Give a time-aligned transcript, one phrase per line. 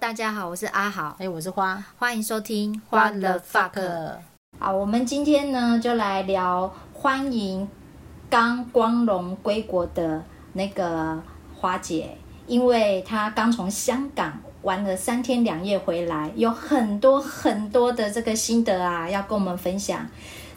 [0.00, 4.16] 大家好，我是阿豪，哎，我是花，欢迎收听花的 fuck。
[4.58, 7.68] 好，我们今天呢就来聊欢迎
[8.28, 10.22] 刚光荣归国的
[10.54, 11.22] 那个
[11.54, 20.06] 花姐，因为她刚从香港玩了三天两夜回来，有很多很多的这个心得啊，要跟我们分享，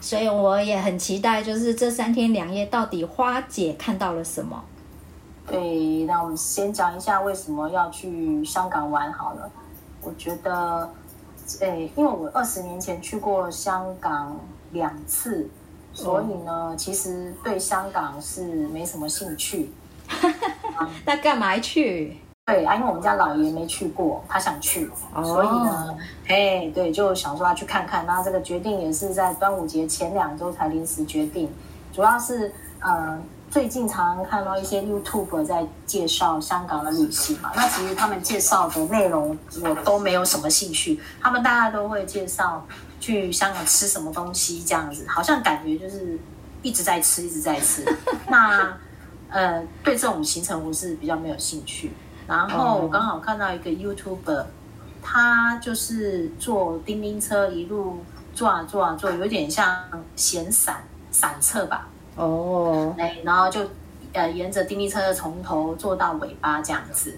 [0.00, 4.64] 所以我也很期待，就是这三天两夜到底花姐看到了什么。
[5.50, 9.50] 对，那我们先讲一下为什么要去香港玩好了。
[10.02, 10.88] 我觉得，
[11.60, 14.38] 诶，因为我二十年前去过香港
[14.72, 15.48] 两次，
[15.92, 19.70] 所以呢，其实对香港是没什么兴趣。
[21.04, 22.16] 那干嘛去？
[22.46, 24.90] 对啊，因为我们家老爷没去过，他想去，
[25.22, 25.96] 所以呢，
[26.28, 28.04] 哎，对，就想说要去看看。
[28.06, 31.50] 那这个决定也是在端午节前两周才临时决定，
[31.92, 33.18] 主要是，呃。
[33.50, 41.00] 最近常常看到一些 YouTube 在介绍香港的旅行嘛，那其实他们介绍的内容我都没有什么兴趣。
[41.20, 42.66] 他们大家都会介绍
[43.00, 46.18] 去香港吃什么东西这样子，好像感觉就是
[46.62, 47.84] 一直在吃，一直在吃。
[48.28, 48.76] 那
[49.30, 51.92] 呃，对这种行程我是比较没有兴趣。
[52.26, 54.44] 然后我刚好看到一个 YouTuber，
[55.02, 58.04] 他就是坐叮叮车一路
[58.34, 59.74] 坐啊坐啊坐，有点像
[60.14, 61.88] 闲散散策吧。
[62.18, 63.60] 哦，哎，然后就，
[64.12, 67.16] 呃，沿着叮叮车从头坐到尾巴这样子，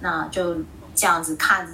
[0.00, 0.56] 那就
[0.94, 1.66] 这样子看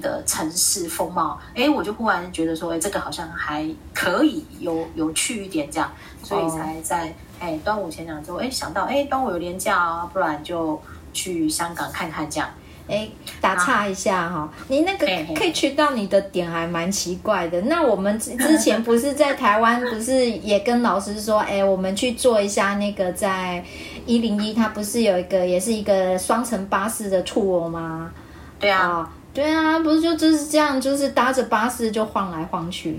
[0.00, 10.80] 的城市风貌，哎，我就忽然觉得说，哎，这个好像还可以有有趣一点这样，所以才在哎端午前两周，哎想到哎端午有连假啊，不然就
[11.12, 12.48] 去香港看看这样。
[12.88, 13.08] 哎，
[13.40, 17.60] 打岔一下哈，你那个 catch 到你的点还蛮奇怪的。
[17.62, 23.62] 那我们之前不是在台湾，不是也跟老师说，哎，我们去做一下那个在
[24.06, 28.10] 一零一，它不是有一个也是一个双层巴士的 tour 吗？
[28.58, 32.98] 对啊，对啊，不是就就是这样，就是搭着巴士就晃来晃去。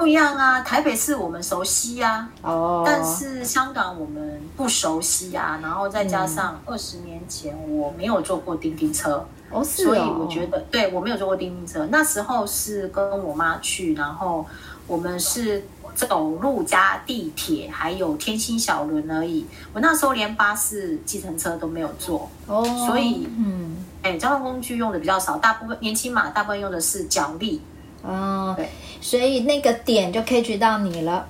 [0.00, 14.46] 不一样啊，台北市我们熟悉啊，哦，但是香港我们不熟悉啊，然后再加上二十年前我没有坐过叮叮车，哦，是哦，所以我觉得对，我没有坐过叮叮车，那时候是跟我妈去，然后
[14.86, 15.62] 我们是
[15.94, 19.44] 走路加地铁，还有天星小轮而已，
[19.74, 27.60] 我那时候连巴士、计程车都没有坐，哦，所以嗯，哎，交通工具用的比较少，大部分年轻嘛，大部分用的是脚力。
[28.02, 28.68] 哦，对，
[29.00, 31.28] 所以那个点就 catch 到你了。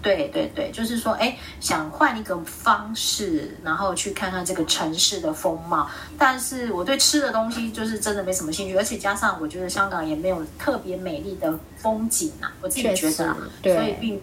[0.00, 5.88] 对对对，就是说，哎，想换一个方式，然后去看看这个城市的风貌。
[6.18, 14.20] 但是我对吃的东西就是真的没什么兴趣，而且加上我觉得香港也没有特别美丽的风景啊，我自己觉得啊，对，所以并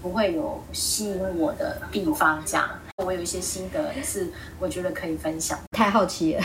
[0.00, 2.70] 不会有吸引我的地方这样。
[3.04, 4.28] 我有一些心得是
[4.60, 6.44] 我觉得可以分享，太好奇了。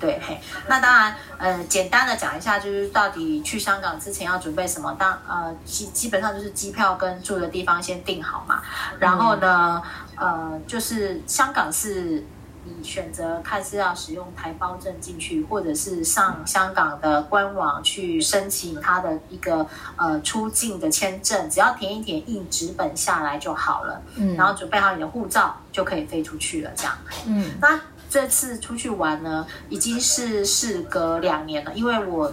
[0.00, 4.96] 对，嘿，那当然，呃，简单的讲一下，就是到底去香港之前要准备什么？
[4.98, 8.62] 当呃基基本上就是机票跟住的地方先订好嘛。
[8.98, 9.80] 然后呢，
[10.16, 12.24] 呃，就是香港是。
[12.62, 24.02] 你选择看是要使用台胞证进去，或者是上香港的官网去申请他的一个呃出境的签证，只要填一填印纸本下来就好了。
[24.16, 26.70] 嗯，然后准备好你的护照就可以飞出去了。
[26.76, 26.94] 这样，
[27.26, 32.30] 嗯，那这次出去玩呢，已经是事隔两年了，因为我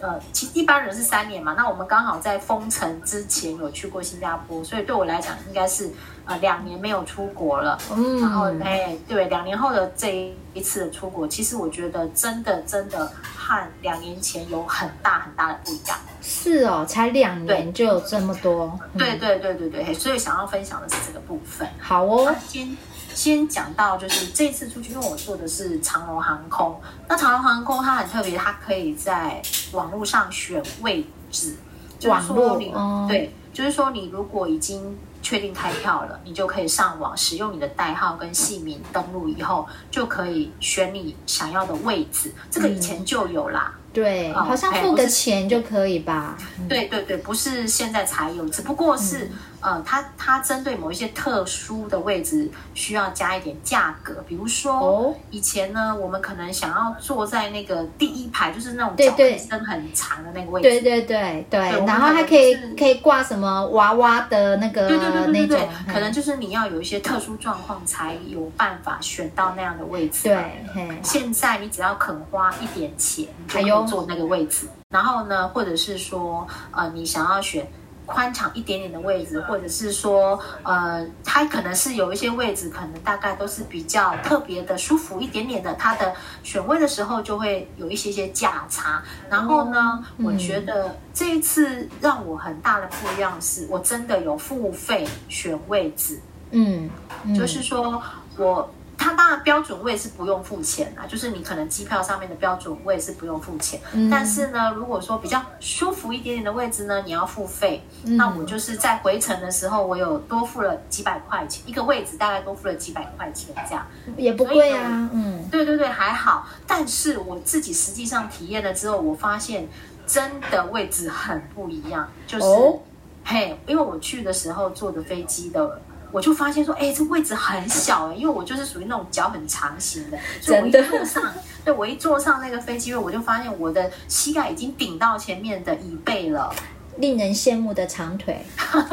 [0.00, 5.90] 呃，其一般人是三年嘛，那我们刚好在封城之前有去过新加坡，所以对我来讲应该是。
[6.26, 15.98] 呃，两年没有出国了，嗯，然后哎，对，两年后的这一次的出国，其实我觉得真的真的和两年前有很大很大的不一样。
[16.22, 18.78] 是哦，才两年就有这么多。
[18.96, 21.66] 对对对对对，所以想要分享的是这个部分。
[21.80, 22.76] 好哦，先
[23.14, 31.56] 先讲到就是这次出去，因为我坐的是长龙航空，那长龙航空它很特别，它可以在网络上选位置，
[31.98, 34.98] 就是说你，嗯，对，就是说你如果已经。
[35.22, 42.32] 确定开票了，你就可以上网使用你的代号跟姓名登录以后，就可以选你想要的位置。
[42.50, 46.38] 这个以前就有啦，嗯、对，好像付个钱就可以吧？
[46.66, 49.30] 对对对，不是现在才有，只不过是。
[49.62, 70.28] 嗯呃，它它针对某一些特殊的位置需要加一点价格，比如说，哦，以前呢，我们可能想要坐在那个第一排，就是那种脚可以伸很长的那个位置，对对对对，对，然后还可以可以挂什么娃娃的那个，对对对对对，可能就是你要有一些特殊状况才有办法选到那样的位置。
[70.28, 70.64] 对，
[71.02, 74.66] 现在你只要肯花一点钱，就可以坐那个位置。
[74.88, 77.66] 然后呢，或者是说，呃，你想要选。
[78.12, 86.12] 宽敞一点点的位置，或者是说，呃，它可能是有一些位置，可能大概都是比较特别的舒服一点点的，它的
[86.42, 89.02] 选位的时候就会有一些些价差。
[89.28, 96.18] 然后呢，嗯、我觉得这一次让我很大的不一样是，我真的有付费选位置，
[96.50, 96.90] 嗯，
[97.24, 98.02] 嗯就是说
[98.36, 98.68] 我。
[99.02, 107.82] 它当然标准位是不用付钱啊，就是你可能机票上面的标准位是不用付钱，嗯、但是呢，如果说比较舒服一点点的位置呢，你要付费。
[108.04, 113.86] 嗯、那我就是在回程的时候，我有多付了几百块钱一个位置，大概多付了几百块钱这样，
[114.18, 115.08] 也不贵啊。
[115.14, 116.46] 嗯，对对对，还好。
[116.66, 119.66] 但是我自己实际上体验了之后，我发现
[120.06, 122.78] 真的位置很不一样，就是、哦、
[123.24, 125.80] 嘿，因为我去的时候坐的飞机的。
[126.12, 131.32] 我就发现说，哎，这位置很小哎，因为我就是属于那种脚很长型的，所以我一坐上，
[131.64, 136.52] 对，我一坐上那个飞机位，我就发现我的膝盖已经顶到前面的椅背了，
[136.96, 138.44] 令人羡慕的长腿，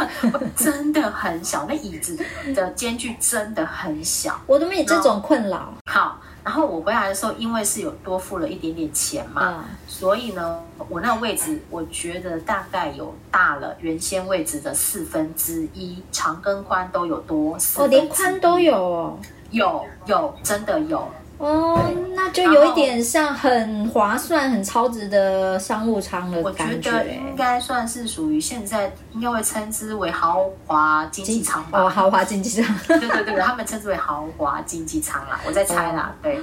[0.55, 2.17] 真的很小，那椅子
[2.53, 5.73] 的间距真的很小，我都没有这种困扰。
[5.85, 6.21] 好。
[6.47, 17.57] 然后我回来的时候，因为是有多付了一点点钱嘛，嗯、所以呢，我那个位置我觉得大概有大了原先位置的四分之一，长跟宽都有多。
[17.75, 19.19] 哦，连宽都有哦，
[19.51, 21.05] 有有真的有。
[21.37, 21.79] 哦，
[22.15, 26.75] 那就有一点像很划算、很超值的商务舱的感觉。
[26.75, 31.79] 我觉得应该算是属于现在应该会称之为豪华经济舱吧。
[31.81, 32.75] 哦，豪华经济舱。
[32.87, 35.39] 对对对，他们称之为豪华经济舱啦。
[35.45, 36.39] 我在猜啦，哦、对。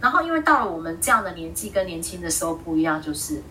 [0.00, 3.42] 然后因为到了我们这样的年纪，跟年轻的时候不一样，就是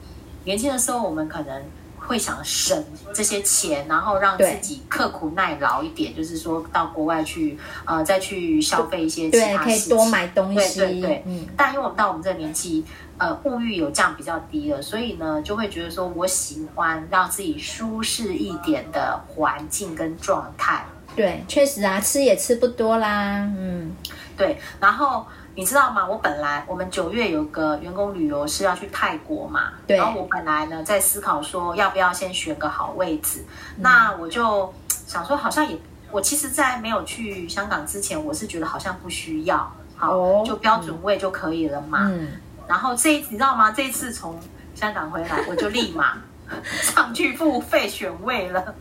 [0.43, 1.63] 年轻的时候我们可能。
[2.09, 2.83] 会想省
[3.13, 10.79] 这些钱，然后让自己刻苦耐劳一点，就是说到国外去，呃，再去消费一些其他事情，可以多买东西。
[10.79, 11.23] 对对对。
[11.27, 11.45] 嗯。
[11.55, 12.83] 但因为我们到我们这个年纪，
[13.19, 20.83] 呃，物欲有降比较低了，所以呢，就会觉得说我喜欢让自己舒适一点的环境跟状态。
[21.15, 23.47] 对，确实啊，吃也吃不多啦。
[23.55, 23.91] 嗯，
[24.35, 24.57] 对。
[24.79, 25.27] 然后。
[25.59, 26.07] 你知道吗？
[26.07, 29.97] 我本来我们九月有个员工旅游是要去泰国嘛，对。
[29.97, 33.43] 然后我本来呢在思考说要不要先选个好位置，
[33.75, 34.73] 嗯、那我就
[35.05, 35.77] 想说好像也，
[36.11, 42.03] 我其实，在没有去香港之前，我是觉得好像不需要，好，哦、就标准位就可以了嘛。
[42.09, 42.29] 嗯。
[42.65, 43.69] 然后这一你知道吗？
[43.69, 44.39] 这一次从
[44.73, 46.13] 香港回来，我就立马。
[46.81, 48.75] 上去付费选位了，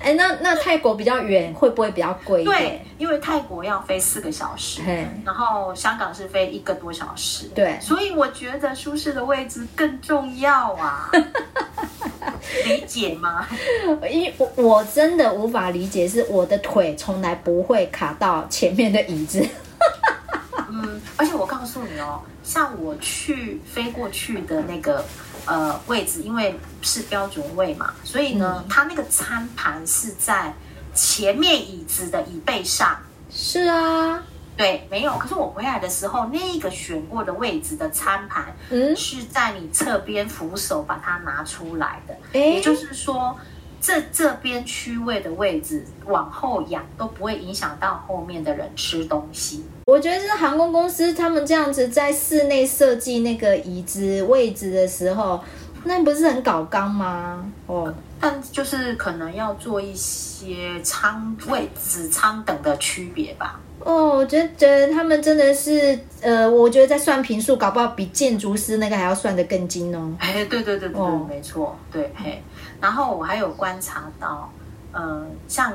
[0.00, 2.44] 哎，那那泰国比较远，会不会比较贵？
[2.44, 4.82] 对，因为泰国要飞四个小时，
[5.24, 11.10] 然后香港是飞一个多小时，对，所以我觉得舒适的位置更重要啊，
[12.66, 13.46] 理解吗？
[14.10, 19.46] 因为我我真的无法理解，是我的腿从来不会卡到前面的椅子，
[20.70, 25.04] 嗯，而且我告诉你哦，像我去飞过去的那个。
[25.46, 30.54] 呃，位置因为是标准位嘛，所以呢，嗯、它那个餐盘是在
[30.94, 32.96] 前面椅子的椅背上。
[33.30, 34.22] 是啊，
[34.56, 35.16] 对，没有。
[35.18, 42.14] 可是我回来的时候，那个选过的位置的餐盘，嗯，是在你侧边扶手把它拿出来的。
[42.32, 43.36] 诶也就是说，
[43.80, 49.64] 这这边区位的位置往后仰都不会影响到后面的人吃东西。
[49.86, 55.40] 我觉得是航空公司他们这样子在室内设计那个椅子位置的时候，
[55.84, 57.44] 那不是很搞刚吗？
[57.66, 63.60] 哦，但就是可能要做一些舱位置舱等的区别吧。
[63.80, 70.14] 哦，我觉得觉得他们真的是，呃，我觉得在算平数，搞不好比建筑师那个还要算得更精哦。
[70.20, 72.40] 哎，对对对对，哦、没错，对嘿。
[72.80, 74.50] 然后我还有观察到，
[74.92, 75.72] 呃，像。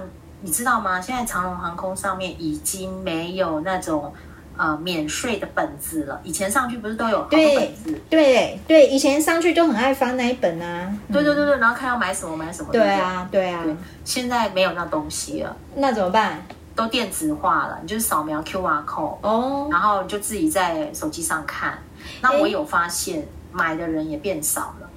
[0.48, 1.02] 你知道吗？
[1.02, 4.14] 现在长龙航空上面已经没有那种
[4.56, 6.18] 呃免税的本子了。
[6.24, 7.92] 以前上去不是都有好多本子？
[8.10, 10.90] 对对对，以前上去就很爱翻那一本啊。
[11.12, 12.70] 对对对对，然后看要买什么买什么。
[12.72, 13.62] 对啊对啊。
[14.06, 15.54] 现在没有那东西了。
[15.76, 16.42] 那怎么办？
[16.74, 21.78] 都电子化了，你就是扫描 QR code 哦，然后你就自己在手机上看。
[22.22, 24.90] 那我有发现买的人也变少了。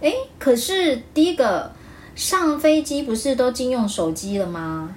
[0.00, 1.70] 哎，可是第一个。
[2.16, 4.90] 上飞机不是都禁用手机了吗？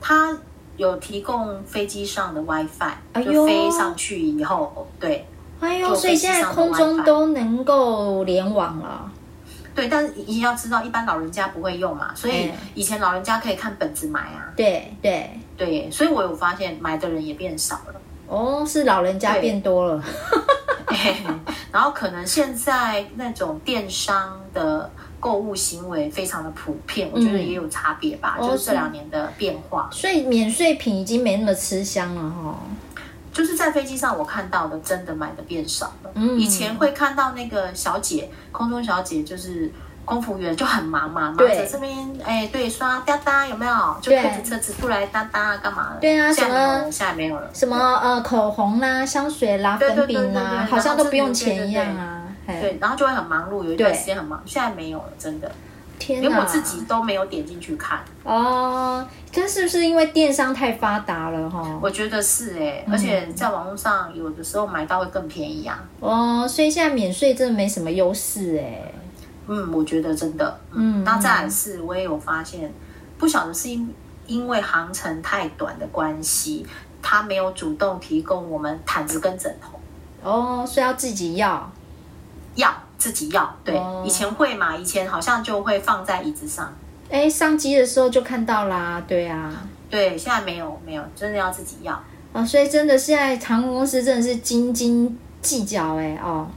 [0.00, 0.36] 他
[0.78, 5.26] 有提供飞机上的 WiFi，哎呦，就飞上去以后，对，
[5.60, 9.12] 哎呦，所以现在空中都能够联网了。
[9.74, 14.48] 对，但是你要知道，一般老人家不会用嘛，所以以前老人家可以看本子买啊。
[14.56, 18.00] 对对对，所以我有发现买的人也变少了。
[18.28, 20.02] 哦，是老人家变多了。
[21.70, 24.90] 然后可能现在那种电商的。
[25.22, 29.88] 购物行为非常的普遍，我觉得也有差别吧，嗯、就是这两年的变化。
[29.92, 32.58] 所以免税品已经没那么吃香了哈。
[33.32, 36.10] 就是在飞机上我看到的，真的买的变少了。
[36.14, 39.70] 嗯，以前会看到那个小姐，空中小姐，就是
[40.04, 43.96] 空服员就很忙嘛，忙着这边哎，对，刷哒哒有没有？
[44.02, 45.92] 就开着车子出来哒哒干嘛？
[46.00, 47.48] 对啊，什么现在没有了？
[47.54, 52.21] 什么呃口红啦、香水啦、粉饼啦，好像都不用钱一样啊。
[52.46, 55.50] 对，然后就会很忙碌，有一段时间很忙，现在没有了，真的。
[56.08, 59.06] 连我自己都没有点进去看哦。
[59.30, 61.78] 这是不是因为电商太发达了哈？
[61.80, 65.80] 我觉得是哎，而且在网络上有的时候买到会更便宜啊。
[66.00, 68.92] 哦，所以现在免税真的没什么优势哎。
[69.46, 72.72] 嗯，我觉得真的，嗯，那再来是，我也有发现，
[73.16, 73.94] 不晓得是因
[74.26, 76.66] 因为航程太短的关系，
[77.00, 79.78] 他没有主动提供我们毯子跟枕头，
[80.28, 81.70] 哦，所以要自己要，
[82.54, 86.74] 要自己要，对，哦、以前会嘛，以前好像就会放在椅子上，
[87.10, 89.52] 哎，上机的时候就看到啦，对啊，
[89.90, 96.48] 对，现在没有没有，真的要自己要，哦，所以真的现在航空公司真的是斤斤计较，哎，哦。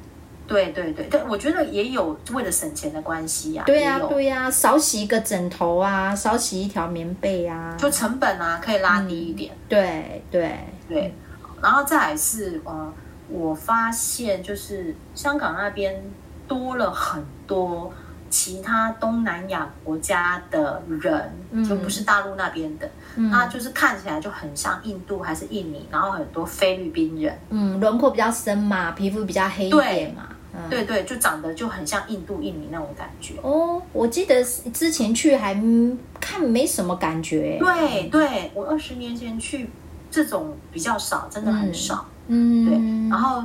[0.47, 3.65] 对对对对，我觉得也有为了省钱的关系呀、啊。
[3.65, 9.51] 对呀、啊、对呀、啊，少洗一个枕头啊，少洗一条棉被啊，就成本啊可以拉低一点。
[9.51, 10.55] 嗯、对对
[10.87, 11.13] 对，
[11.63, 12.93] 然后再来是呃，
[13.29, 16.03] 我发现就是香港那边
[16.47, 17.91] 多了很多
[18.29, 30.29] 其他东南亚国家的人，嗯、就不是大陆那边的，那、嗯、就是看起来就很像印度还是印尼，然后很多菲律宾人，嗯，轮廓比较深嘛，皮肤比较黑一点嘛。
[30.69, 33.81] 对对，就长得就很像印度、印尼那种感觉哦。
[33.91, 34.41] 我记得
[34.71, 35.53] 之前去还
[36.17, 37.57] 看没什么感觉。
[37.59, 39.69] 对对，我二十年前去，
[40.09, 42.05] 这种比较少，真的很少。
[42.07, 43.09] 嗯，对。
[43.09, 43.43] 然后，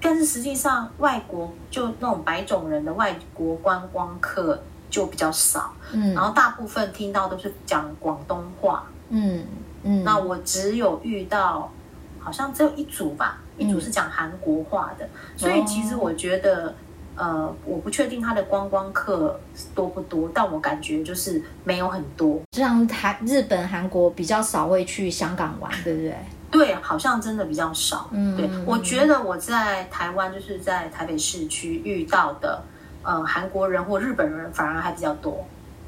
[0.00, 5.72] 但是实际上，外国就那种白种人的外国观光客就比较少。
[5.92, 8.84] 嗯，然后大部分听到都是讲广东话。
[9.10, 9.44] 嗯
[9.82, 11.70] 嗯，那我只有遇到，
[12.18, 13.40] 好像只有一组吧。
[13.56, 16.68] 一组是讲韩国话的，嗯、所以其实我觉得，
[17.16, 19.40] 哦、呃，我不确定他的观光客
[19.74, 22.40] 多不多，但我感觉就是没有很多。
[22.52, 26.14] 像台日本、韩国比较少会去香港玩，对不对？
[26.50, 28.08] 对，好像真的比较少。
[28.12, 32.62] 嗯，对，我觉得我在台湾就是在台北市区遇到的，
[33.02, 35.44] 呃，韩国人或日本人反而还比较多。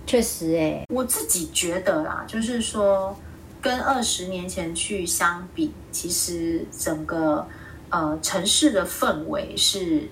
[0.06, 3.16] 确实，哎，我自己觉得啦，就是说
[3.60, 7.46] 跟二十年前去相比，其实整个。
[7.92, 10.08] 呃，城市的氛围是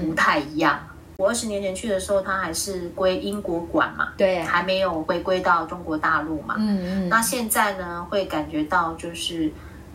[0.00, 0.80] 不太一样。
[0.82, 6.56] 嗯、我二十年前去的时候，它还是归英国管嘛，对，还没有回归到中国大陆嘛。
[6.58, 7.08] 嗯嗯。
[7.08, 9.52] 那现在呢，会感觉到就是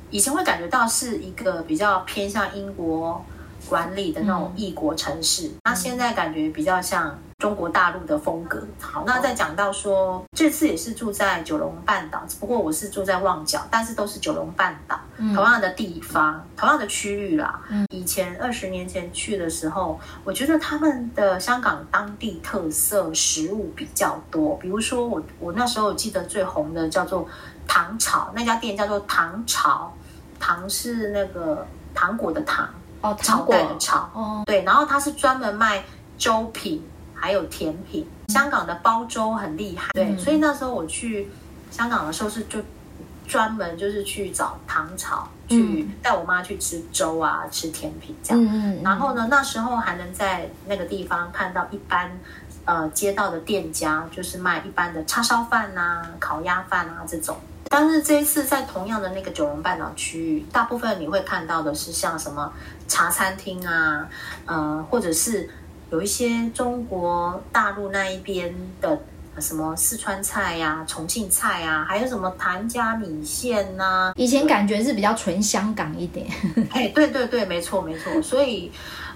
[0.10, 3.24] 以前会感觉到是一个比较偏向英国
[3.70, 7.18] 管理的那种异国城市，嗯、那现在感觉比较像。
[7.40, 8.66] 中国大陆的风格。
[8.82, 17.62] 好，那再讲到说，这次也是住在九龙半岛，只不过我是住在旺角，但是都是九龙半岛，嗯、同样的地方，同样的区域啦。
[17.70, 27.28] 嗯、以前二十年前去的时候，我觉得他们的香港当地特色食物比较多，比如说我我那时候记得最红的叫做
[27.68, 29.94] 糖炒，那家店叫做糖炒，
[30.40, 32.70] 糖是那个糖果的糖，
[33.02, 35.84] 哦，糖果的炒，哦，对，然后它是专门卖
[36.18, 36.84] 粥品。
[37.20, 41.28] 还有甜品，香港的煲粥很厉害，对，嗯、所以那时候我去
[41.72, 42.60] 香港的时候是就
[43.28, 48.44] 专门就是去找糖炒，嗯、去带我妈去吃粥啊，吃甜品这样。
[48.44, 52.12] 嗯嗯、然后呢，那时候还能在那个地方看到一般
[52.66, 57.36] 呃街道的店家，就是卖一般的叉烧饭啊、烤鸭饭啊这种。
[57.70, 62.52] 但是这一次在同样的那个九龙半岛区域，大部分你会看到的是像什么
[62.88, 64.08] 茶餐厅啊，
[64.46, 65.50] 呃，或者是。
[65.90, 69.00] 有一些中国大陆那一边的
[69.40, 76.28] 什么四川菜呀、啊、重庆菜啊，还有什么谭家米线呐、啊，以前感觉是比较纯香港一点。
[76.72, 78.70] 哎，对对对，没错没错，所以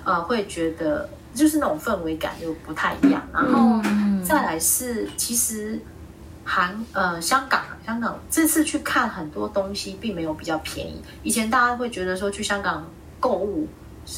[0.06, 3.22] 呃会觉得就是那种氛围感就不太一样。
[3.34, 3.82] 然后
[4.26, 5.78] 再来是，其实
[6.44, 11.02] 韩呃香港香港这次去看很多东西，并没有比较便宜。
[11.24, 12.86] 以前大家会觉得说去香港
[13.20, 13.68] 购物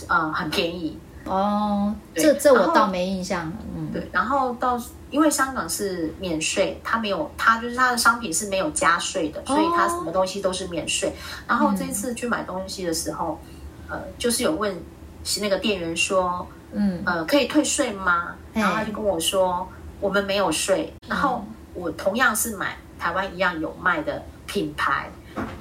[0.07, 0.97] 呃很便宜。
[1.25, 3.49] 哦，这这我倒没印象。
[3.73, 4.77] 嗯，对，然后到
[5.09, 11.13] 因为香港是免税，它没有，它就是它的商品是没有加税的，所以它什么东西都是免税。
[11.47, 13.39] 然后这次去买东西的时候，
[13.87, 14.77] 呃，就是有问
[15.23, 18.35] 是那个店员说，嗯，呃，可以退税吗？
[18.51, 19.65] 然后他就跟我说，
[20.01, 20.93] 我们没有税。
[21.07, 25.09] 然后我同样是买台湾一样有卖的品牌，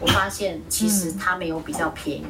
[0.01, 2.27] 我发现其实它没有比较便宜。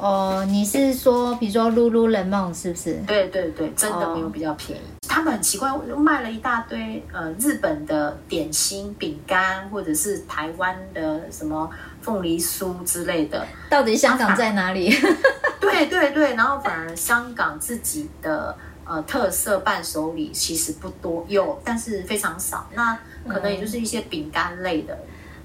[0.00, 2.94] 哦，你是说，比如说 Lululemon 是不是？
[3.06, 4.82] 对对对，真的没有比较便宜。
[4.82, 11.68] 哦、他们很奇怪，卖了一大堆呃日本的点心、饼干，或者是台湾的什么
[12.00, 13.46] 凤梨酥之类的。
[13.70, 14.90] 到底香港在哪里？
[15.60, 22.68] 对对对，然后反而香港自己的呃特色伴手礼其实不多，有但是非常少。
[22.74, 24.96] 那可能也就是一些饼干类的。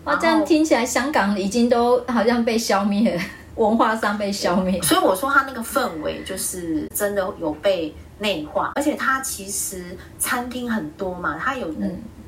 [0.04, 3.22] 哇、嗯，这样听起来香港已经都好像被消灭了，
[3.56, 4.82] 文化上被消灭。
[4.82, 11.68] 所以我说它那个氛围就是真的有被内化，而且它其实餐厅很多嘛，它有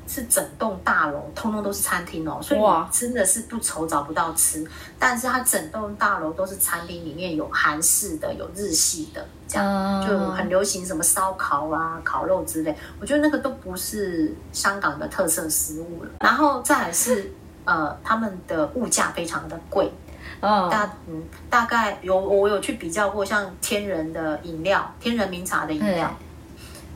[0.06, 4.66] 是整栋大楼通通都是餐厅哦，所以真的是不愁找不到吃。
[4.98, 12.74] 但是它整栋大楼都是餐厅，里面有韩式的，有日系的，这样就很流行什么烧烤啊、烤肉之类。
[12.98, 16.10] 我觉得那个都不是香港的特色食物了。
[16.20, 17.32] 然后再来是
[17.64, 19.92] 呃，他们的物价非常的贵
[20.40, 26.10] 哦，大嗯大概有我有去比较过，像天人的饮料，天人名茶的饮料，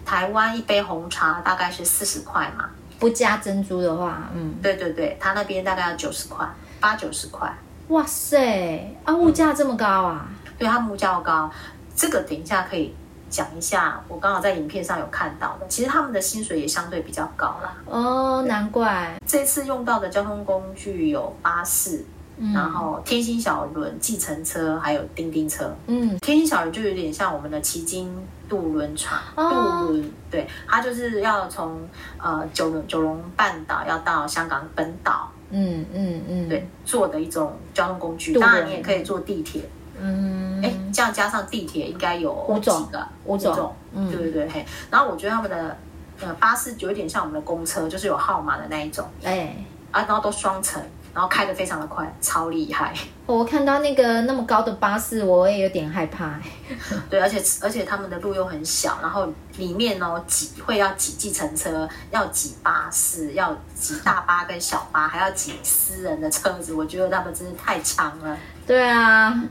[0.04, 2.70] 台湾一杯红茶大概是四十块嘛。
[2.98, 6.46] 不加珍珠的话，嗯，对对对，他那边大概要九十块，
[6.80, 7.54] 八九十块。
[7.88, 10.26] 哇塞，啊，物价这么高啊？
[10.46, 11.50] 嗯、对，他们物价高，
[11.96, 12.94] 这个等一下可以
[13.28, 14.00] 讲一下。
[14.06, 17.74] 我刚好在影片上有看到的，其实他们的薪水也相对比较高啦。
[17.86, 19.18] 哦，难怪。
[19.26, 22.04] 这次用到的交通工具有巴士。
[22.38, 25.74] 嗯、然后天星小轮、计程车还有叮叮车。
[25.86, 28.14] 嗯，天星小轮就有点像我们的奇经
[28.46, 31.80] 渡轮船，哦、渡轮，对，它就是要从
[32.18, 35.32] 呃九龙九龙半岛要到香港本岛。
[35.48, 38.38] 嗯嗯嗯，对，坐的一种交通工具。
[38.38, 39.62] 当然你也可以坐地铁。
[40.00, 43.06] 嗯，哎，这样加上地铁应该有五种几个？
[43.24, 43.74] 五种。
[43.92, 44.66] 嗯，对对对，嘿。
[44.90, 45.76] 然后我觉得他们的
[46.20, 49.08] 呃巴士就有点像我们的公车，就是有号码的那一种。
[49.22, 49.56] 哎，
[49.90, 50.82] 啊，然后都双层。
[51.14, 52.92] 然后开得非常的快，超厉害。
[53.24, 56.38] 我看到那个那么高的巴士，我也有点害怕。
[57.08, 59.26] 对，而且而且他们的路又很小，然后
[59.56, 66.74] 里面哦挤会要挤计程车，要挤巴士，要挤大巴跟小巴，还要挤私人的车子。
[66.74, 68.36] 我觉得他们真是太强了。
[68.66, 69.42] 对啊，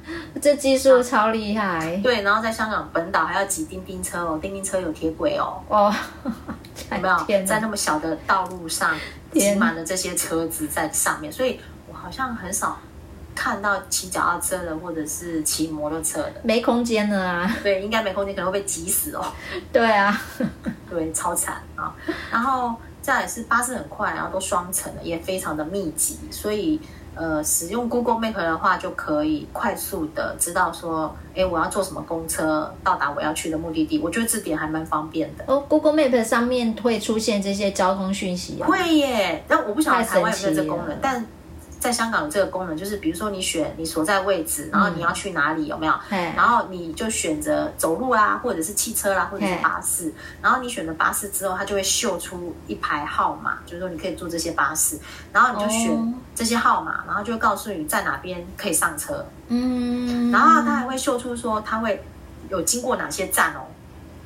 [0.41, 1.97] 这技术超厉害。
[2.03, 5.61] 对，然后在香港本岛还要挤叮叮车哦，叮叮车有铁轨哦。
[5.69, 5.93] 哦，
[6.91, 7.45] 有没有？
[7.45, 8.95] 在那么小的道路上。
[9.31, 12.79] 挤满了这些车子在上面，所以我好像很少
[13.35, 17.55] 看到骑脚踏车的或者是骑摩托车的，没空间了啊。
[17.61, 19.25] 对，应该没空间，可能会被挤死哦。
[19.73, 20.21] 对啊，
[20.89, 21.93] 对，超惨啊。
[22.31, 26.79] 然后再来是巴士很快，然后都双层的，也非常的密集，所以。
[27.15, 33.99] 呃，使用 Google Map 的话，就可以快速的知道说，哎，我要坐什么公车到达我要去的目的地。
[33.99, 35.45] 我觉得这点还蛮方便的。
[35.47, 38.67] 哦，Google Map 上面会出现这些交通讯息啊？
[38.67, 41.25] 会耶，但我不晓得台湾有没有这功能，但。
[41.85, 45.93] 在香港有这个功能，就是比如说你选你所在位置，然后你要去哪里，有没有？
[46.09, 50.11] 嗯、然后你就选择走路啦，或者是汽车啦，或者是巴士。
[50.41, 54.97] 然后你选择巴士之后，它就会秀出一排号码，就是说你可以坐这些巴士。
[55.31, 59.23] 然后你就选这些号码，然后就会告诉你在哪边可以上车。
[59.49, 60.31] 嗯。
[60.31, 62.03] 然后它还会秀出说它会
[62.49, 63.61] 有经过哪些站哦。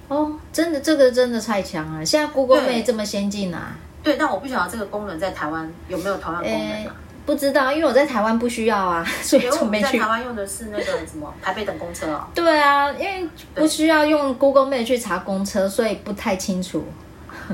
[0.08, 2.06] 哦，真的，这个真的太强了！
[2.06, 3.76] 现在 Google 没这么先进啊。
[4.02, 6.96] 对，但我不晓得这个功能在台湾有没有同样功能啊？
[7.30, 10.00] 不知道，因为我在台湾不需要啊， 所以从没去。
[10.00, 12.26] 在台湾用的是那个什么 台北等公车哦。
[12.34, 16.84] 对啊，因为不需要用 Google Map 去查公车，所以不太清楚。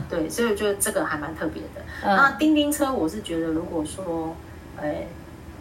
[0.10, 1.82] 对，所以我觉得这个还蛮特别的。
[2.04, 4.34] 嗯、那叮叮车，我是觉得如果说，
[4.82, 5.06] 哎，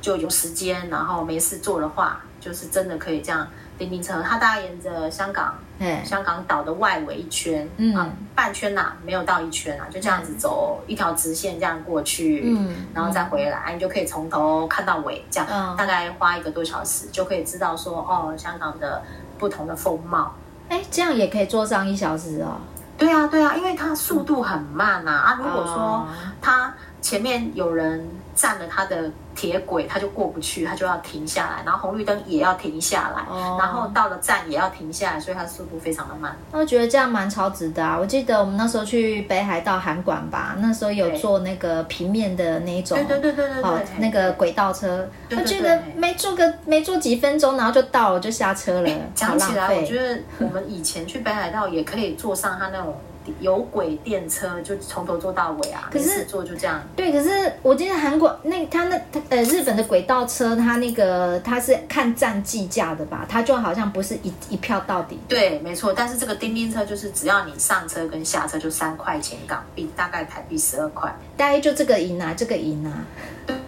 [0.00, 3.48] 就有时间，然后没事做的话，就是真的可以这样。
[3.76, 5.58] 叮叮车，它大概沿着香港，
[6.04, 19.02] 香港岛的外围一圈，嗯，啊、半圈呐、啊，没有到一圈啊，就这样子走一条直线这样过去，嗯，然后再回来，嗯、你就可以从头看到尾，这样、嗯、大概花一个多小时就可以知道说，哦，香港的
[19.38, 20.34] 不同的风貌。
[20.68, 22.56] 哎，这样也可以坐上一小时哦。
[22.96, 26.06] 对啊，对啊，因为它速度很慢呐，啊，啊，如果说
[26.40, 28.08] 它前面有人。
[28.34, 36.36] 占了他的铁轨，他就过不去，他就要停下来，然后红绿灯也要停下来，哦、然后到了站也要停下来，所以它速度非常的慢。
[36.52, 37.98] 我觉得这样蛮超值的啊！
[37.98, 48.90] 我记得我们那时候去北海道函馆吧，那时候有坐那个平面的那种，对对对对对，哦，那个轨道车，我觉得没坐个没坐几分钟，然后就到了，就下车了。
[49.14, 52.94] 讲起来，我觉得我们以前去北海道也可以坐上他那种。
[53.40, 56.82] 有轨电车就从头坐到尾啊，可是坐就这样。
[56.94, 63.26] 对，可是我记得韩国那他那呃日本的轨道车，他那个他是看站计价的吧？
[63.28, 65.18] 他就好像不是一一票到底。
[65.28, 65.92] 对，没错。
[65.92, 71.14] 但是这个叮叮车就是只要你上车跟下车就三块钱港币，大概台币十二块。
[71.36, 73.04] 大概就这个赢啊，这个赢啊。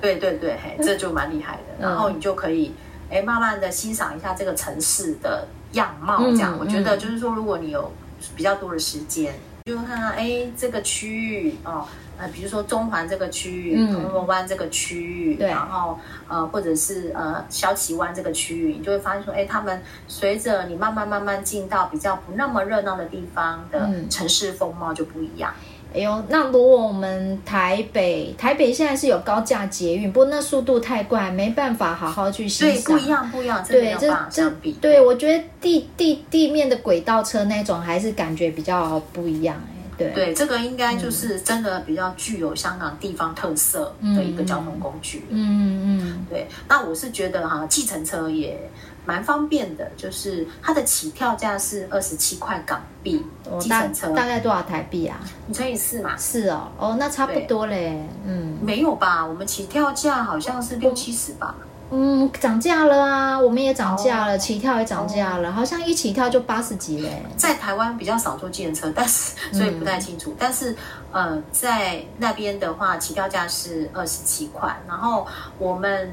[0.01, 1.63] 对对对，嘿，这就蛮厉害的。
[1.79, 2.73] 嗯、然后你就可以
[3.11, 6.55] 哎慢慢的欣赏一下这个城市的样貌，这样。
[6.55, 7.91] 嗯、我觉得就是说，如果你有
[8.35, 9.35] 比较多的时间，
[9.65, 11.87] 就看看哎，这个区域哦。
[12.19, 25.53] 呃，比如说中环这个区域，铜锣湾这个区域，对，然后呃，或者是呃，萧旗湾这个区域，你就会发现说，哎，他们随着你慢慢慢慢进到比较不那么热闹的地方的城市风貌就不一样。
[25.97, 32.85] 哎呦，那如果我们台北，台北现在是有高架捷运，不过那速度太快，没办法好好去欣赏。
[32.85, 34.73] 对，不一样，不一样，这没有办法相比。
[34.73, 39.57] 对，我觉得地地地面的轨道车那种还是感觉比较不一样。
[39.97, 45.25] 对，对，这个应该就是真的比较具有香港地方特色的一个交通工具。
[45.31, 46.47] 嗯嗯嗯，对。
[46.69, 48.59] 那我是觉得哈，计程车也
[49.07, 53.25] 蛮方便的，就是它的起跳价是二十七块港币。
[53.59, 55.19] 计程车大概多少台币啊？
[55.47, 56.17] 你乘以四嘛。
[56.19, 58.05] 是哦，哦，那差不多嘞。
[58.27, 59.25] 嗯，没有吧？
[59.25, 61.55] 我们起跳价好像是六七十吧。
[61.89, 63.39] 嗯，涨价了啊！
[63.39, 67.23] 我们也涨价了，哦、起跳也涨价了，哦、好像一起跳就八十几嘞。
[67.37, 70.33] 在台湾比较少坐计程车，但是所以不太清楚。
[70.33, 70.75] 嗯、但是
[71.13, 74.77] 呃，在那边的话，起跳价是二十七块。
[74.89, 75.25] 然后
[75.61, 76.13] 我们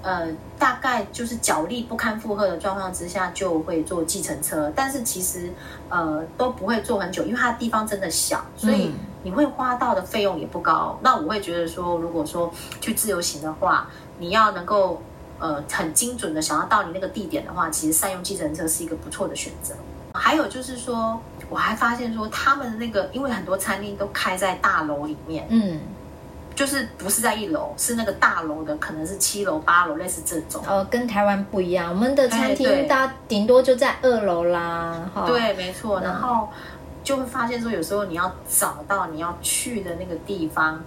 [0.00, 0.28] 呃
[0.62, 4.72] 大概就是脚力不堪负荷的状况之下，就会坐计程车。
[4.76, 5.52] 但是其实
[5.88, 8.92] 呃都不会坐很久，因为它的地方真的小，所以
[9.24, 10.96] 你会花到的费用也不高。
[10.96, 12.48] 嗯、那我会觉得说，如果说
[12.80, 13.88] 去自由行的话，
[14.20, 15.02] 你要能够，
[15.40, 19.74] 呃，很精准的想要到你那个地点的话，其实善用计程车是一个不错的选择。
[20.14, 21.20] 还有就是说，
[21.50, 25.80] 我还发现说，他们的那个，因为很多餐厅都开在大楼里面，嗯，
[26.54, 30.62] 就是不是在一楼，是那个大楼的，可能是七楼、八楼，类似这种。
[30.66, 35.10] 呃，跟台湾不一样，我们的餐厅大顶多就在二楼啦。
[35.26, 36.00] 对，没错。
[36.00, 36.48] 然后。
[37.04, 40.80] 就会发现说，有时候你要找到你要去的那个地方，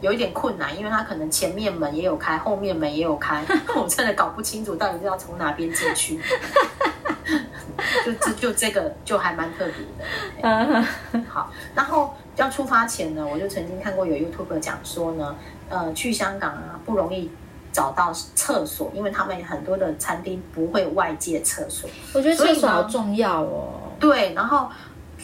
[0.00, 3.44] 有一点困难，因为它可能前面门也有开，后面门也有开，
[3.76, 6.18] 我真的搞不清楚到底是要从哪边进去。
[8.04, 10.02] 就这就这个就还蛮特别
[10.42, 10.84] 的。
[11.28, 15.34] 好，然后要出发前呢，我就曾经看过有 YouTuber 讲说呢，
[15.68, 17.30] 呃，去香港啊不容易
[17.72, 21.88] 找到厕所，因为他们很多的餐厅不会外借厕所。
[22.14, 23.92] 我觉得厕所好重要哦。
[23.98, 24.68] 对，然后。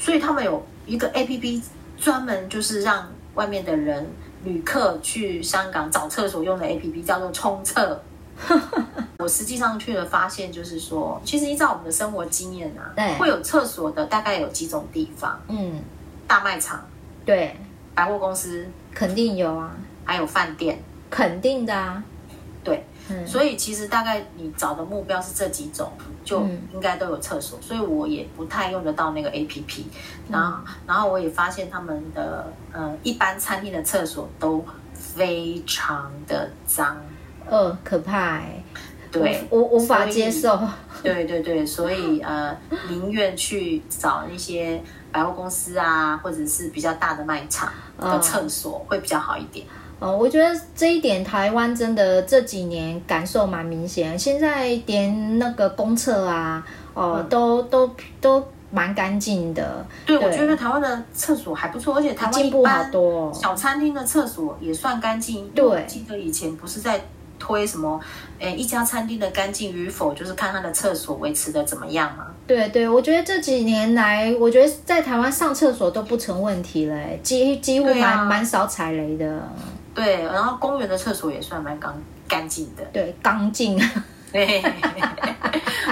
[0.01, 1.61] 所以他们有一个 APP
[1.97, 4.07] 专门就是让外面的人
[4.45, 8.01] 旅客去香港找厕所用的 APP，叫做冲厕。
[9.19, 15.83] 我实际上去了，发现就是说，其实依照我们的生活经验啊，对，会有厕所的大概有几种地方，嗯，
[16.29, 16.87] 大卖场，
[17.29, 17.55] 对，
[17.95, 20.79] 百货公司肯定有啊，还有饭店，
[21.11, 22.03] 肯定的啊，
[22.65, 22.83] 对。
[23.27, 25.93] 所以其实大概你找的目标是这几种，
[26.25, 26.41] 就
[26.73, 27.61] 应该都有厕所。
[27.61, 29.83] 所以我也不太用得到那个 APP。
[30.31, 34.65] 然后，然后我也发现他们的呃一般餐厅的厕所都
[34.95, 36.97] 非常的脏，
[37.47, 38.65] 呃，可怕欸。
[39.13, 40.59] 对，我无法接受。
[41.03, 42.57] 对对对，所以呃
[42.89, 49.67] 宁愿去找那些百货公司啊，或者是比较大的卖场的厕所会比较好一点。
[50.01, 54.17] 哦，我觉得这一点台湾真的这几年感受蛮明显。
[54.17, 57.91] 现在连那个公厕啊，哦，嗯、都都
[58.21, 59.85] 都蛮干净的。
[60.07, 63.35] 对，对我觉得台湾的厕所还不错，而且台湾进步好多。
[63.35, 65.49] 小餐厅的厕所也算干净。
[65.51, 67.05] 对，记得以前不是在
[67.49, 67.99] 推什么，
[68.39, 72.27] 诶，一家餐厅的干净与否，就是看它的厕所维持的怎么样嘛。
[72.47, 79.43] 对对，我觉得这几年来，我觉得在台湾上厕所都不成问题了，几几乎蛮、啊、蛮少踩雷的。
[79.95, 81.95] 对，然后公园的厕所也算蛮干
[82.29, 82.85] 干净的。
[82.93, 83.81] 对，干净。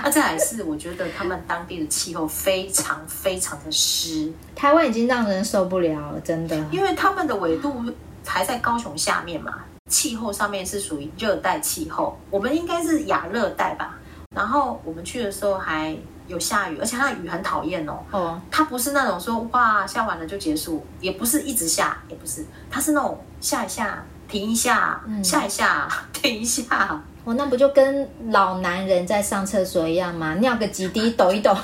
[0.03, 4.31] 那再来是，我觉得他们当地的气候非常非常的湿。
[4.55, 6.55] 台湾已经让人受不了了，真的。
[6.71, 7.83] 因为他们的纬度
[8.27, 9.55] 还在高雄下面嘛，
[9.88, 13.99] 气候上面是属于热带气候，我们应该是亚热带吧。
[14.35, 15.96] 然后我们去的时候还
[16.27, 17.99] 有下雨，而且它的雨很讨厌哦。
[18.11, 18.40] 哦。
[18.51, 27.03] 它不是那种说哇下完了就结束，也不是一直下，也不是，它是那种下一下停一下，嗯、下一下 停一下。
[27.25, 30.35] 哦，那不就跟老男人在上厕所一样吗？
[30.35, 31.57] 尿个几滴抖一抖。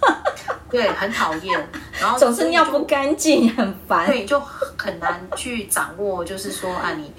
[0.70, 1.68] 对，很讨厌。
[2.00, 4.06] 然后总是尿不干净，很烦。
[4.06, 7.12] 对，就很难去掌握，就是说啊，你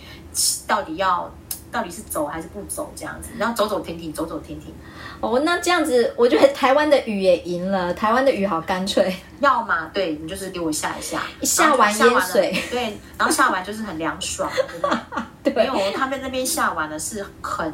[0.67, 1.32] 到底要。
[1.71, 3.32] 到底是走还是不走这样子？
[3.38, 4.74] 然后走走停停，走走停停。
[5.19, 7.93] 哦，那这样子，我觉得台湾的雨也赢了。
[7.93, 9.13] 台湾的雨好干脆。
[9.41, 12.58] 要嘛，对，你就是给我下一下，一下完淹水。
[12.71, 14.50] 对，然后下完就是很凉爽，
[15.43, 15.65] 对不对？
[15.65, 15.69] 对。
[15.69, 17.74] 没有，他们那边下完了是很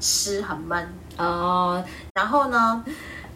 [0.00, 0.88] 湿很闷
[1.18, 1.84] 哦。
[2.14, 2.82] 然后呢，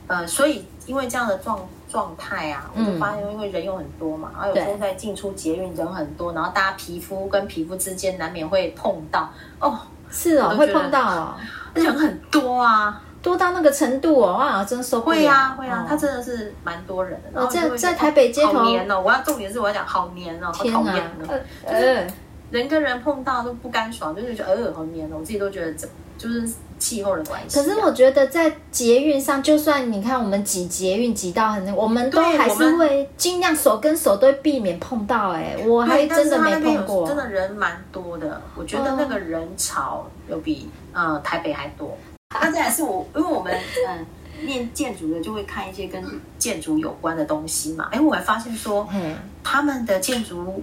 [0.07, 9.79] 呃，所以因为这样的状状态啊，我就发现，因为人又很多嘛，然后有时候在进出捷运人很多，然后大家皮肤跟皮肤之间难免会碰到哦。
[10.11, 11.35] 是哦，会碰到哦，
[11.74, 13.03] 人很多啊。
[13.20, 15.16] 多到那个程度哦，哇，真受不了。
[15.16, 17.40] 会啊，会啊，它真的是蛮多人的。
[17.40, 19.01] 哦，在在台北街头，好黏哦！
[19.01, 21.40] 我要重点是我要讲好黏哦，好讨厌哦。
[21.66, 22.07] 呃，
[22.51, 26.48] 人跟人碰到都不干爽，就是觉得呃好黏哦，我自己都觉得这就是。
[26.78, 27.58] 气候的关系。
[27.58, 35.30] 可是我觉得在捷运上，就算你看我们挤捷运挤到很，我们都还是会尽量手跟手都避免碰到。
[35.30, 37.06] 哎，我还真的没碰过。
[37.06, 41.96] 真的人蛮多的，我觉得那个人潮有比呃台北还多。
[42.40, 43.52] 那再来是我，因为我们
[43.88, 44.06] 嗯
[44.46, 46.02] 念建筑的就会看一些跟
[46.38, 47.88] 建筑有关的东西嘛。
[47.90, 48.88] 哎，我还发现说，
[49.42, 50.62] 他们的建筑。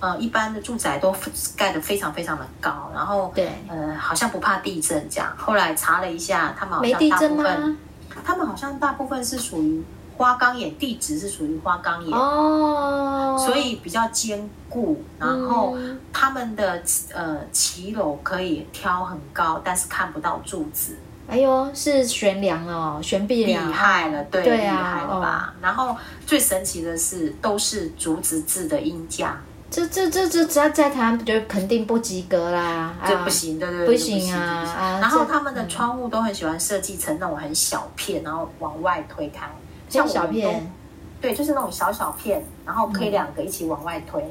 [0.00, 1.12] 呃，一般的住宅都
[1.56, 5.34] 盖得非常非常的高，然后对，呃，好像不怕地震这样。
[5.36, 7.78] 后来查了一下，他们好像大部分，
[8.24, 9.84] 他们好像大部分是属于
[10.16, 15.02] 花岗岩，地质是属于花岗岩哦，所以比较坚固。
[15.18, 15.76] 然后
[16.12, 16.80] 他们的
[17.12, 20.96] 呃骑楼可以挑很高，但是看不到柱子。
[21.28, 25.52] 哎呦，是悬梁哦，悬臂梁，厉害了，对，对啊，厉害了吧？
[25.60, 29.38] 然后最神奇的是，都是竹子制的鹰架。
[29.70, 32.94] 这这这这只要在台湾，就肯定不及格啦！
[33.06, 34.98] 这不行，对对对，不行啊！
[34.98, 39.46] 然后他们的窗户都很喜欢设计成那种很小片，然后往外推开，
[39.86, 40.72] 像小片，
[41.20, 44.22] 对，就是那种小小片，然后可以两个一起往外推。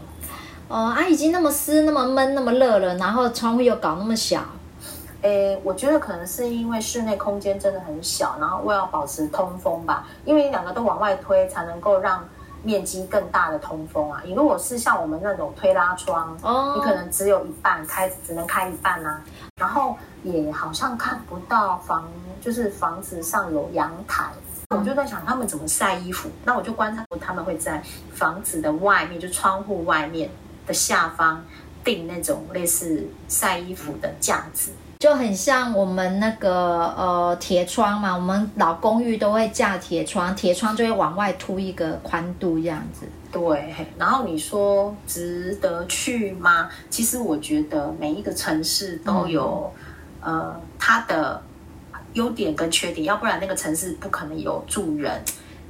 [0.69, 4.41] 哦啊，已经那么湿、那么闷、那么热了，然后窗户又搞那么小。
[5.21, 12.27] 诶，我觉得可能是因为室内空间真的很小，然后为了保持通风吧，因为两个都往外推，才能够让。
[12.67, 14.21] 面积更大的通风啊！
[14.25, 16.75] 你如果是像我们那种推拉窗，oh.
[16.75, 19.23] 你可能只有一半开，只能开一半啊。
[19.55, 22.03] 然后也好像看不到房，
[22.41, 24.25] 就是房子上有阳台。
[24.71, 26.29] 我就在想，他们怎么晒衣服？
[26.43, 27.81] 那我就观察过，他们会在
[28.13, 30.29] 房子的外面，就窗户外面
[30.65, 31.41] 的下方
[31.85, 34.71] 订那种类似晒衣服的架子。
[34.99, 43.07] 就很像我们那个呃铁窗嘛，我们老公寓都会架铁窗，铁窗就会往外凸一个宽度这样子。
[43.31, 46.67] 对，然后你说值得去吗？
[46.89, 49.71] 其实我觉得每一个城市都有、
[50.21, 51.39] 嗯、呃它的
[52.13, 55.23] 优点跟缺点，要不然那个城市不可能有住人。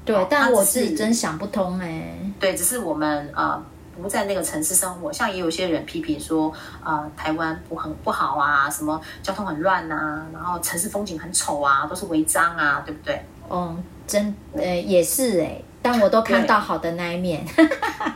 [0.05, 2.31] 对，但我自己真想不通哎、欸。
[2.39, 3.61] 对，只是我们呃。
[4.01, 6.51] 不在那个城市生活，像也有些人批评说，
[6.83, 13.21] 呃，台湾不很不好啊，什么交通很乱啊，然后城市风景很丑啊，都是违章啊，对不对？
[13.47, 17.45] 哦，真呃也是哎，但我都看到好的那一面。
[17.55, 17.65] 对，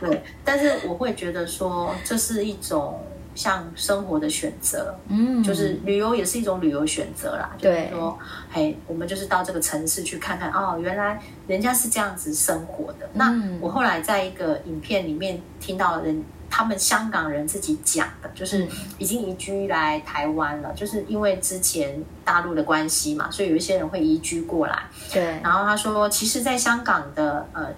[0.10, 3.00] 对，但是我会觉得说，这是一种。
[3.34, 7.50] 像生活的选择，嗯，就是旅游也是一种旅游选择啦。
[7.58, 8.18] 对，就是说，
[8.50, 13.08] 嘿，我们就是到这个城市去看看，哦，原来人家是这样子生活的。
[13.14, 18.68] 嗯、那我后来在一个影片里面听到人，他们香港人自己讲的，就是
[18.98, 24.82] 已经移居来台湾了，就是因为之前大陆的关系嘛，所以有一些人会移居过来。
[25.10, 27.68] 对，然后他说，其实，在香港的呃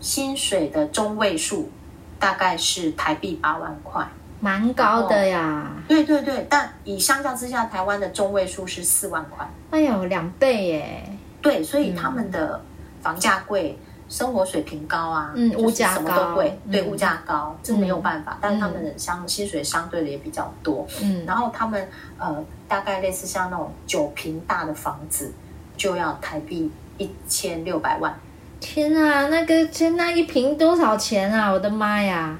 [0.00, 1.70] 薪水的中位数
[2.18, 4.04] 大概是台币八万块。
[4.44, 11.18] 蛮高的呀，对对对，但以相较之下，台湾的中位数是四万块，哎呦，两倍耶！
[11.40, 12.60] 对，所以他们的
[13.00, 18.32] 房价贵，嗯、生活水平高啊，嗯，物价什么都贵，对，物价高，这没有办法。
[18.32, 25.32] 嗯、但是他们的相薪水相对的也比较多，嗯，然后他们呃，大概类似像那种九坪大的房子，
[25.74, 28.14] 就要台币一千六百万。
[28.60, 31.50] 天啊，那个天，那一坪多少钱啊？
[31.50, 32.38] 我的妈呀！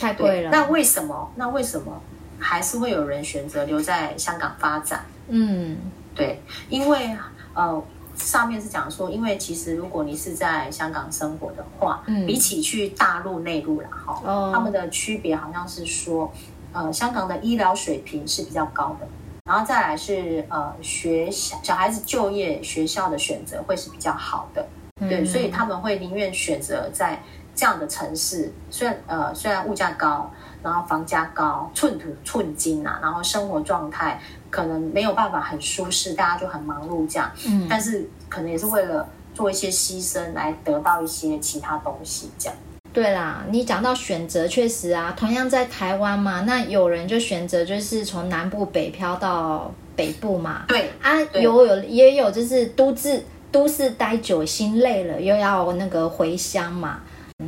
[0.00, 0.50] 太贵了。
[0.50, 1.30] 那为什么？
[1.36, 2.00] 那为什么
[2.38, 5.04] 还是会有人选择留在香港发展？
[5.28, 5.76] 嗯，
[6.14, 7.16] 对，因为
[7.54, 7.82] 呃，
[8.16, 16.30] 上面是讲说，因为其实如果你是在香港生活的话，嗯，比起去大陆内陆然后，哦，他们的区别好像是说，
[16.72, 19.06] 呃，香港的医疗水平是比较高的，
[19.44, 24.66] 然后再来是呃，学小小孩子就业学校的选择会是比较好的，
[25.08, 27.22] 对，嗯，所以他们会宁愿选择在。
[27.54, 30.30] 这样的城市，虽然呃虽然物价高，
[30.62, 37.30] 然后房价高，寸土寸金啊，然后生活状态可能没有办法很舒适，大家就很忙碌这样。
[37.46, 42.56] 嗯，但是可能也是为了做一些牺牲，来得到一些其他东西这样。
[42.92, 50.62] 对啦，你讲到选择，确实啊，同样在台湾嘛，那有人就选择就是从南部北漂到北部嘛。
[50.68, 57.00] 对啊，有有也有就是都市都市待久心累了，又要那个回乡嘛。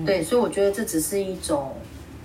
[0.05, 1.73] 对，所以我觉得这只是一种，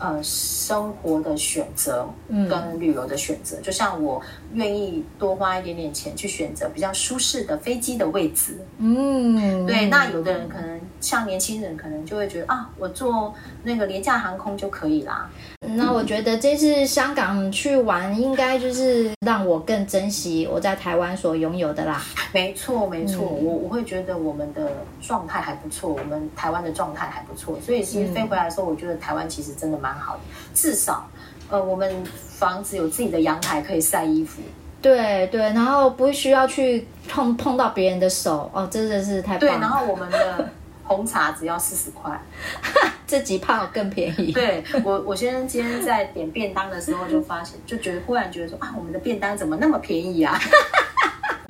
[0.02, 2.10] 呃，生活的选择
[2.50, 3.58] 跟旅游的选择。
[3.58, 4.20] 嗯、就像我
[4.54, 8.58] 愿意多花一点点钱去选择比较舒适的飞机的位置。
[8.80, 9.86] 嗯，对。
[9.86, 15.30] 那有的人可能像年轻人，可能就会觉得啊，我坐那个廉价航空就可以啦。
[15.76, 22.02] 那我觉得这次香港去玩，应该就是让我更珍惜我在台湾所拥有的啦。
[22.34, 30.22] 没错，没错，嗯、我我会觉得我们的状态还不错，我们台湾的状态还不错，所以其实飞回来的时候，我觉得台湾其实真的蛮好的，
[30.54, 31.10] 至少，
[31.50, 34.42] 呃，我们房子有自己的阳台可以晒衣服。
[34.82, 39.56] 对对，然后不需要去碰碰到别人的手哦，真的是太棒了。
[39.56, 40.50] 对，然后我们的
[40.84, 42.20] 红茶只要四十块，
[43.06, 44.32] 这几泡更便宜。
[44.32, 50.40] 对我，我先生今天在点便当的时候就发现，就觉得忽然觉得说啊，我们的便当怎么那么便宜啊？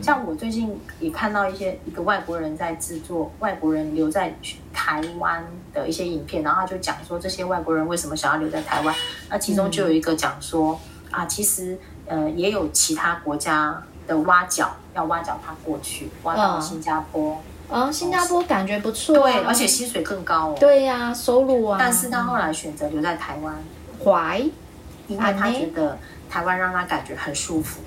[0.02, 4.36] 像我最近也看到一些一个外国人在制作外国人留在
[4.74, 8.96] 台湾的一些影片，然后他就讲说这些外国人为什么想要留在台湾，
[9.30, 10.80] 那其中就有一个讲说、
[11.12, 11.78] 嗯、啊，其实。
[12.08, 17.42] 呃，也有其他国家的挖角，要挖角他过去，挖到新加坡。
[17.70, 20.58] 哦，哦新加坡感觉不错，对，而且薪水更高哦。
[20.60, 21.78] 对呀、啊，收入啊。
[21.80, 23.56] 但是他后来选择留在台湾，
[24.04, 24.52] 怀、嗯，
[25.08, 25.98] 因为他觉得
[26.30, 27.80] 台湾让他感觉很舒服。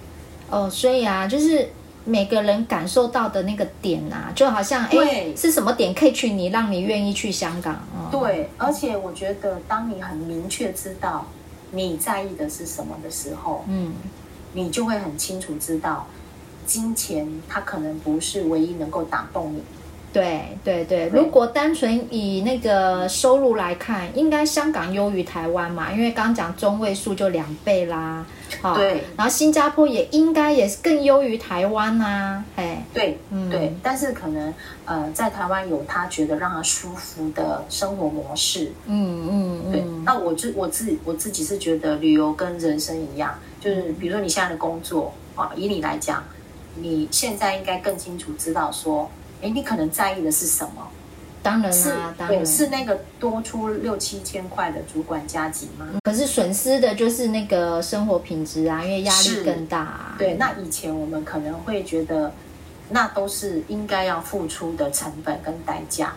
[0.48, 1.68] 哦，所以啊，就是
[2.04, 7.74] 每个人感受到的那个点啊，就好像哎，是什么点 catch 你让你愿意去香港？
[7.74, 11.26] 哦、对，而且我觉得当你很明确知道。
[11.76, 13.94] 你在意的是什么的时候，嗯，
[14.52, 16.06] 你就会很清楚知道，
[16.64, 19.60] 金钱它可能不是唯一能够打动你。
[20.14, 28.24] 对对对，如果单纯以那个收入来看，应该香港优于台湾嘛，因为刚刚讲中位数就两倍啦。
[28.62, 32.44] 好，对，然后新加坡也应该也是更优于台湾呐、啊。
[32.54, 38.70] 哎，对，嗯，对，但是可能呃，在台湾有他觉得让他舒服的生活模式。
[38.86, 39.72] 嗯嗯嗯。
[39.72, 46.22] 对，那我就我自我自己是觉得旅游跟人生一样，就是比如说你现在的工作啊，以你来讲，
[46.76, 49.10] 你现在应该更清楚知道说。
[49.42, 50.88] 哎，你可能在意的是什么？
[51.42, 55.86] 当然啦、啊，当然是那个多出六七千块的主管加给吗？
[56.02, 60.14] 可是损失的就是那个生活品质啊，因为压力更大、啊。
[60.18, 62.32] 对，那以前我们可能会觉得，
[62.88, 66.14] 那都是应该要付出的成本跟代价，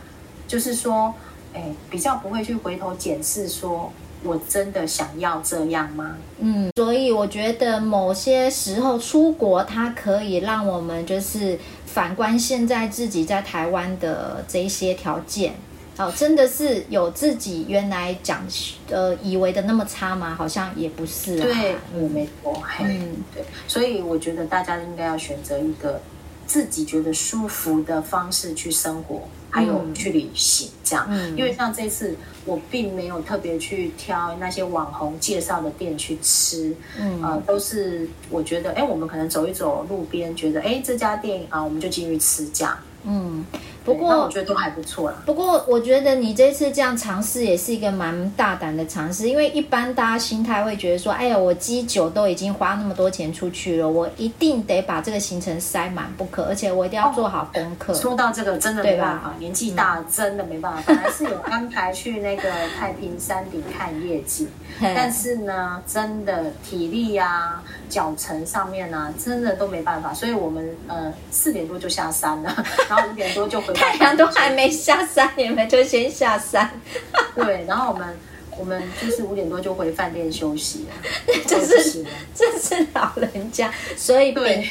[0.48, 1.14] 就是说，
[1.54, 3.92] 哎，比较不会去回头检视说。
[4.24, 6.18] 我真的想要这样吗？
[6.40, 11.58] 嗯，所以我觉得某些时候出国，它可以让我们就是
[11.98, 15.56] 反观现在自己在台湾的这些条件，
[15.98, 18.46] 哦，真的是有自己原来讲
[18.92, 20.36] 呃以为的那么差吗？
[20.36, 21.42] 好像也不是啊。
[21.42, 26.00] 对，嗯，没错，嗯，对，所以我觉得大家应该要选择一个
[26.46, 29.28] 自己觉得舒服的方式去生活。
[29.50, 43.46] 还有去旅行这样，嗯，因为像这次我并没有特别去挑那些网红介绍的店去吃，嗯，呃，都是我觉得，哎，我们可能走一走路边，觉得，哎，这家店啊，我们就进去吃这样，嗯。
[43.88, 45.18] 不过我觉得都还不错啦。
[45.26, 60.84] 不过我觉得你这次这样尝试也是一个蛮大胆的尝试，因为一般大家心态会觉得说：“哎呀，我机酒都已经花那么多钱出去了，我一定得把这个行程塞满不可，而且我一定要做好功课。”说到这个，真的没办法，年纪大了真的没办法。
[60.86, 64.50] 本来是有安排去那个太平山顶看夜景，
[64.82, 72.54] 但是呢，真的体力呀、脚程上面呢、啊，真的都没办法，所以我们呃四点多就下山了，
[72.90, 73.77] 然后五点多就回。
[73.78, 76.70] 太阳都还没下山，你们就先下山。
[77.36, 78.18] 对，然后我们
[78.58, 81.36] 我们就是五点多就回饭店休息了。
[81.46, 84.68] 这是这是老人家，所以对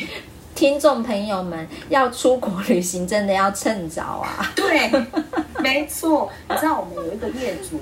[0.56, 4.52] 听众朋友们要出国旅行，真的要趁早啊。
[4.56, 4.90] 对，
[5.60, 6.30] 没错。
[6.48, 7.80] 你知道我们有一个业主。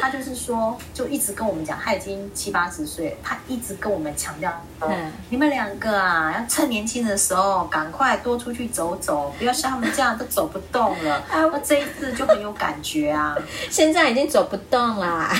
[0.00, 11.22] 他就是说，就一直跟我们讲，他已经七八十岁，他一直跟我们强调，嗯，你们两个啊，要趁年轻的时候赶快多出去走走，不要像他们这样都走不动了。
[11.30, 13.36] 那这一次就很有感觉啊，
[13.70, 15.34] 现在已经走不动啦。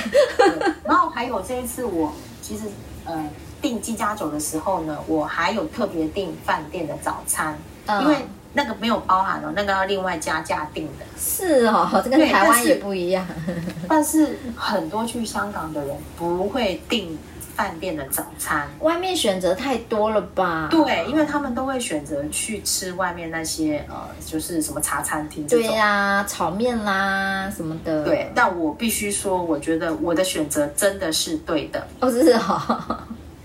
[0.85, 2.65] 然后还有这一次，我其实
[3.05, 3.25] 呃
[3.61, 8.17] 订机加酒的时候呢，我还有特别订饭店的早餐，嗯、因为。
[8.55, 11.05] 那个没有包含哦，那个要另外加价订的。
[11.19, 13.27] 是哦，这跟台湾也不一样。
[13.89, 17.19] 但是，很多去香港的人不会订
[17.57, 20.69] 饭店的早餐，外面选择太多了吧？
[20.71, 25.47] 对，因为他们都会选择去吃外面那些呃，就是什么茶餐厅。
[25.47, 28.05] 对呀、啊，炒面啦什么的。
[28.05, 31.87] 对，但我必须说，我觉得我的选择真的是对的。
[32.01, 32.99] 哦，是哦。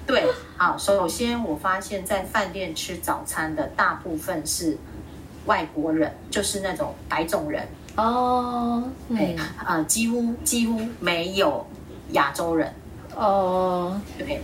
[0.06, 4.78] 对，好，首先我发现，在饭店吃早餐的大部分是。
[5.48, 7.68] 外国人就是那种白种人。
[7.96, 11.66] 哦，对、嗯，呃，几乎几乎没有
[12.12, 12.72] 亚洲人。
[13.16, 14.40] 哦，对，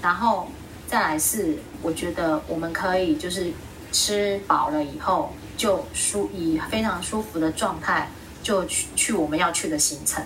[0.00, 0.48] 然后
[0.86, 3.52] 再来是，我觉得我们可以就是
[3.92, 8.08] 吃饱了以后，就舒以非常舒服的状态
[8.42, 10.24] 就去去我们要去的行程，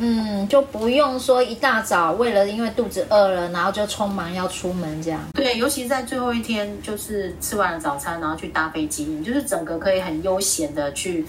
[0.00, 5.20] 嗯，就不用说一大早为了因为肚子饿了，然后就匆忙要出门这样。
[5.34, 11.26] 对，尤其在最后一天，就是吃完了早餐，然后去搭飞机，你就是整个可以很悠闲的去，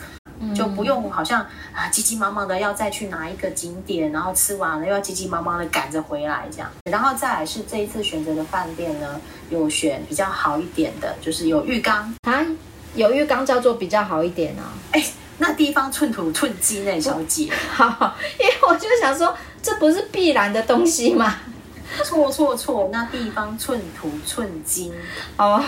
[0.56, 1.42] 就不用好像
[1.74, 6.70] 啊急急忙忙的要再去哪一个景点，然后吃完了又要急急忙忙的赶着回来这样。
[6.90, 12.46] 然后再来是这一次选择的饭店呢，有选比较好一点的，就是有浴缸啊，
[12.94, 14.74] 有浴缸叫做比较好一点啊。
[14.92, 15.04] 哎。
[15.40, 17.50] 那地方寸土寸金呢，小姐。
[17.72, 21.36] 好，因为我就想说，这不是必然的东西吗？
[22.04, 24.94] 错错错，那地方寸土寸金。
[25.38, 25.60] 哦，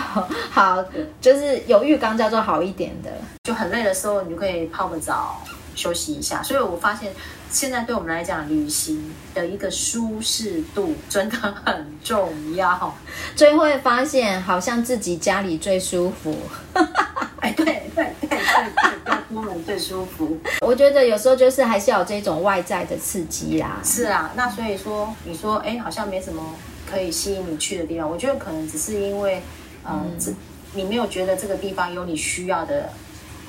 [0.50, 0.84] 好，
[1.20, 3.10] 就是有浴缸叫做好一点的。
[3.42, 5.42] 就很累的时候，你就可以泡个澡
[5.74, 6.42] 休息一下。
[6.42, 7.12] 所以我发现，
[7.50, 12.96] 现在对我们来讲，旅行的一个舒适度真的很重要。
[13.34, 16.36] 最后会发现，好像自己家里最舒服。
[17.40, 19.12] 哎，对对对对对。
[19.32, 23.80] 出门最舒服，我觉得有时候就是还是要有这种外在的刺激啦。
[23.82, 26.54] 是啊，那所以说你说，哎，好像没什么
[26.86, 28.06] 可以吸引你去的地方。
[28.06, 29.42] 我觉得可能只是因为，
[29.84, 30.30] 呃、嗯，这
[30.74, 32.90] 你没有觉得这个地方有你需要的，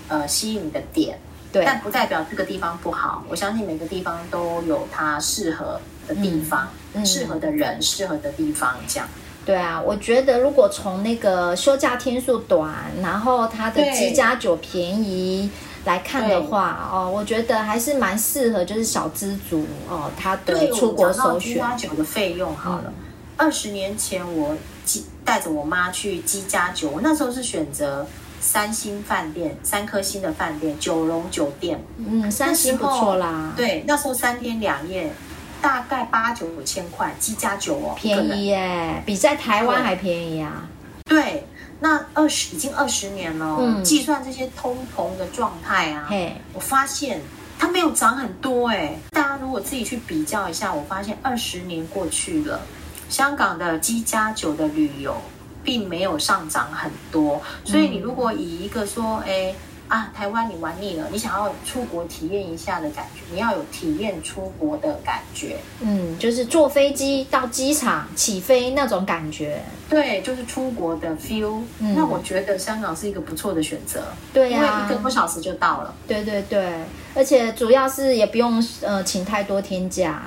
[0.07, 1.19] 呃，吸引你的点。
[1.53, 3.23] 对，但不代表这个地方不好。
[3.29, 9.07] 我相信每个地方都有它适合的地方，嗯、适合的人、嗯、适合的地方，这样。
[9.45, 15.49] 对啊，我觉得如果从那个休假天数短，然后它的机加酒便宜。
[15.85, 21.55] 来看的话哦，我觉得还是蛮适合，就是小资族哦，他的出国首选。
[21.55, 22.93] 机加酒的费用好了，
[23.35, 24.55] 二十年前我
[25.25, 28.07] 带着我妈去机加酒，我那时候是选择
[28.43, 31.81] 三星饭店，三颗星的饭店，九龙酒店。
[31.97, 33.53] 嗯，三星不错啦。
[33.55, 35.11] 对，那时候三天两夜，
[35.61, 40.67] 大概八九五千块，机加酒哦，便宜耶，比在台湾还便宜啊。
[41.05, 41.47] 对。
[41.79, 47.19] 那二十已经二十年了，嗯，计算这些通膨的状态啊，嘿，我发现
[47.59, 48.97] 它没有涨很多哎。
[49.11, 52.61] 大家如果自己去比较一下，我发现二十年过去了，
[53.09, 55.13] 香港的机加酒的旅游
[55.63, 57.41] 并没有上涨很多。
[57.63, 59.53] 所以你如果以一个说，哎。
[59.89, 65.57] 啊，台湾你玩腻了，你想要出国体验一下的感觉，你要有体验出国的感觉。
[65.81, 69.61] 嗯，就是坐飞机到机场起飞那种感觉。
[69.87, 71.61] 对，就是出国的 feel。
[71.77, 74.01] 嗯，那我觉得香港是一个不错的选择。
[74.33, 75.93] 对呀，因为一个多小时就到了。
[76.07, 76.73] 对对对，
[77.13, 80.23] 而且主要是也不用呃请太多天假。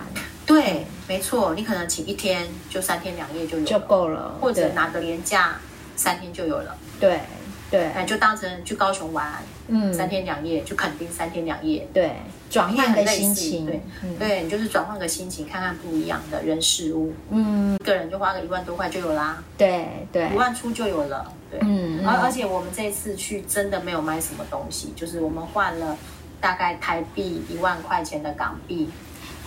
[0.46, 5.56] 对，没错，你可能请一天就三天两夜就有就够了，或者拿个连假
[5.96, 6.76] 三天就有了。
[7.00, 7.20] 对。
[7.68, 12.12] 对，那就当成去高雄玩，嗯，三天两夜，就肯定三天两夜，对，
[12.48, 25.98] 转换个心情，对，嗯、对你就是转换个心情，看看不一样的人事物，嗯，一个人就花个一万多块就有啦，对对，一万出就有了，对，嗯，而而且我们这次去真的没有买什么东西，就是我们换了
[26.40, 28.88] 大概台币一万块钱的港币，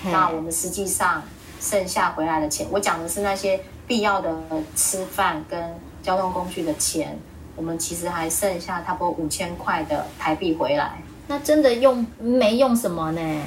[0.05, 1.23] 那我们实际上
[1.59, 4.33] 剩下回来的钱，我讲的是那些必要的
[4.75, 5.61] 吃饭跟
[6.01, 7.17] 交通工具的钱。
[7.55, 13.41] 我们其实还剩下差不多五千块的台币回来，那真的用没用什么呢？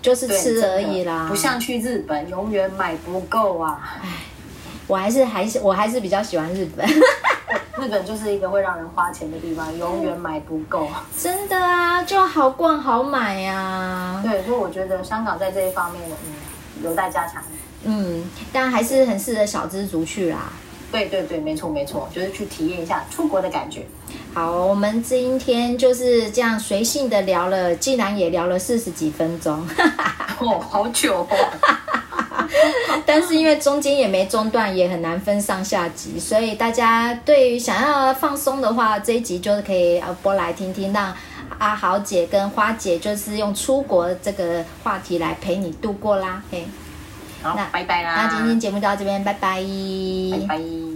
[0.00, 1.26] 就是吃而已啦。
[1.28, 4.00] 不像去日本，永远买不够啊！
[4.04, 4.08] 唉，
[4.86, 6.88] 我还是还是我还是比较喜欢日本。
[7.78, 10.88] 日本就是一个会让人花钱的地方，永远买不够。
[11.18, 14.22] 真的啊，就好逛好买呀、啊。
[14.24, 17.42] 对，所以我觉得香港在这一方面，嗯，有待加强。
[17.84, 20.52] 嗯，但还是很适合小资族去啦。
[20.90, 23.84] 对对对，没错没错，就是去体验一下出国的感觉。
[24.32, 29.66] 好，我们今天就是这样随性的聊了，竟然也聊了四十几分钟，
[30.40, 31.36] 哦，好久哦。
[33.04, 41.14] 但是因为中间也没中断，也很难分上下集，所以大家对于想要放松的话，这一集就是可以呃播来听听，让
[41.58, 46.64] 阿豪姐跟花姐就是用出国这个话题来陪你度过啦，嘿。
[47.42, 48.22] 好，那拜拜啦！
[48.22, 49.62] 那今天节目就到这边，拜拜。
[50.40, 50.95] 拜拜。